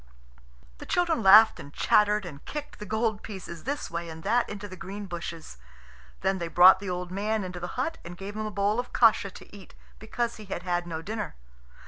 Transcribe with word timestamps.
The 0.79 0.87
children 0.87 1.21
laughed 1.21 1.59
and 1.59 1.71
chattered 1.71 2.25
and 2.25 2.43
kicked 2.45 2.79
the 2.79 2.87
gold 2.87 3.21
pieces 3.21 3.65
this 3.65 3.91
way 3.91 4.09
and 4.09 4.23
that 4.23 4.49
into 4.49 4.67
the 4.67 4.75
green 4.75 5.05
bushes. 5.05 5.59
Then 6.21 6.39
they 6.39 6.47
brought 6.47 6.79
the 6.79 6.89
old 6.89 7.11
man 7.11 7.43
into 7.43 7.59
the 7.59 7.77
hut 7.77 7.99
and 8.03 8.17
gave 8.17 8.35
him 8.35 8.47
a 8.47 8.49
bowl 8.49 8.79
of 8.79 8.93
kasha 8.93 9.29
to 9.29 9.55
eat, 9.55 9.75
because 9.99 10.37
he 10.37 10.45
had 10.45 10.63
had 10.63 10.87
no 10.87 11.03
dinner. 11.03 11.35